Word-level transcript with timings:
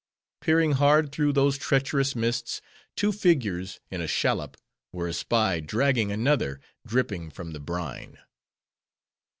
Peering 0.39 0.71
hard 0.71 1.11
through 1.11 1.31
those 1.31 1.59
treacherous 1.59 2.15
mists, 2.15 2.59
two 2.95 3.11
figures 3.11 3.79
in 3.91 4.01
a 4.01 4.07
shallop, 4.07 4.57
were 4.91 5.07
espied; 5.07 5.67
dragging 5.67 6.11
another, 6.11 6.59
dripping, 6.87 7.29
from 7.29 7.51
the 7.51 7.59
brine. 7.59 8.17